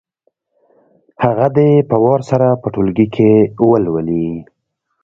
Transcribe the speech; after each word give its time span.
هغه 1.23 1.47
دې 1.55 1.69
په 1.89 1.95
وار 2.03 2.21
سره 2.31 2.47
په 2.61 2.67
ټولګي 2.73 3.07
کې 3.15 3.31
ولولي. 3.69 4.27